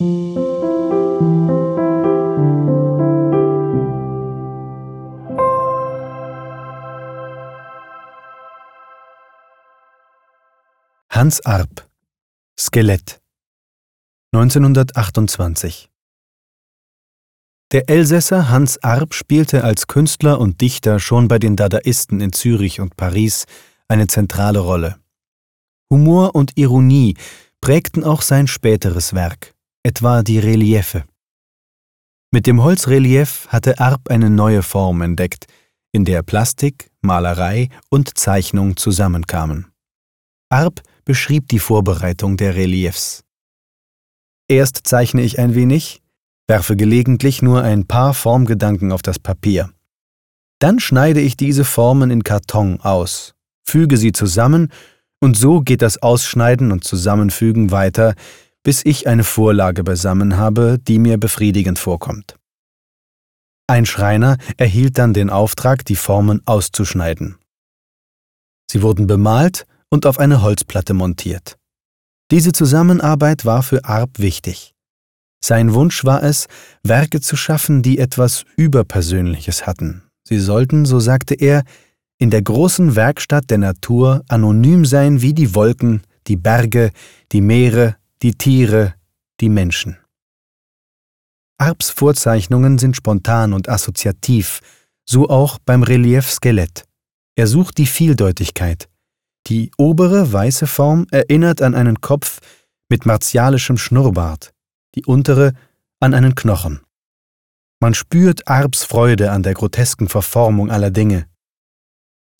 [0.00, 0.04] Hans
[11.44, 11.90] Arp
[12.56, 13.20] Skelett
[14.32, 15.90] 1928
[17.72, 22.78] Der Elsässer Hans Arp spielte als Künstler und Dichter schon bei den Dadaisten in Zürich
[22.78, 23.46] und Paris
[23.88, 25.00] eine zentrale Rolle.
[25.90, 27.16] Humor und Ironie
[27.60, 31.04] prägten auch sein späteres Werk, etwa die Reliefe.
[32.30, 35.46] Mit dem Holzrelief hatte Arp eine neue Form entdeckt,
[35.92, 39.72] in der Plastik, Malerei und Zeichnung zusammenkamen.
[40.50, 43.24] Arp beschrieb die Vorbereitung der Reliefs.
[44.48, 46.02] Erst zeichne ich ein wenig,
[46.46, 49.70] werfe gelegentlich nur ein paar Formgedanken auf das Papier.
[50.58, 53.34] Dann schneide ich diese Formen in Karton aus,
[53.66, 54.72] füge sie zusammen,
[55.20, 58.14] und so geht das Ausschneiden und Zusammenfügen weiter,
[58.62, 62.36] bis ich eine Vorlage beisammen habe, die mir befriedigend vorkommt.
[63.66, 67.36] Ein Schreiner erhielt dann den Auftrag, die Formen auszuschneiden.
[68.70, 71.58] Sie wurden bemalt und auf eine Holzplatte montiert.
[72.30, 74.74] Diese Zusammenarbeit war für Arp wichtig.
[75.42, 76.46] Sein Wunsch war es,
[76.82, 80.02] Werke zu schaffen, die etwas Überpersönliches hatten.
[80.26, 81.62] Sie sollten, so sagte er,
[82.18, 86.90] in der großen Werkstatt der Natur anonym sein wie die Wolken, die Berge,
[87.32, 88.94] die Meere, die Tiere,
[89.40, 89.96] die Menschen.
[91.58, 94.60] Arps Vorzeichnungen sind spontan und assoziativ,
[95.04, 96.84] so auch beim Relief Skelett.
[97.36, 98.88] Er sucht die Vieldeutigkeit,
[99.46, 102.40] die obere weiße Form erinnert an einen Kopf
[102.88, 104.52] mit martialischem Schnurrbart,
[104.94, 105.52] die untere
[106.00, 106.80] an einen Knochen.
[107.80, 111.26] Man spürt Arps Freude an der grotesken Verformung aller Dinge.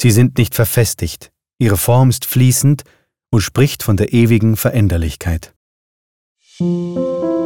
[0.00, 2.82] Sie sind nicht verfestigt, ihre Form ist fließend
[3.30, 5.54] und spricht von der ewigen Veränderlichkeit.
[6.60, 7.37] Música